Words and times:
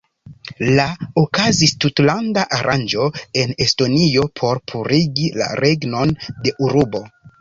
La 0.77 0.85
okazis 1.23 1.73
tutlanda 1.83 2.45
aranĝo 2.59 3.05
en 3.43 3.53
Estonio 3.69 4.25
por 4.41 4.63
purigi 4.73 5.29
la 5.43 5.51
regnon 5.65 6.17
de 6.49 6.57
rubo. 6.75 7.05